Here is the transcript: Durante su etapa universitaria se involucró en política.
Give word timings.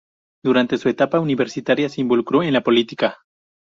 Durante 0.43 0.79
su 0.79 0.89
etapa 0.89 1.19
universitaria 1.19 1.87
se 1.87 2.01
involucró 2.01 2.41
en 2.41 2.59
política. 2.63 3.19